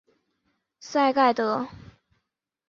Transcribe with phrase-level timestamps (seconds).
[0.79, 1.67] 赛盖德。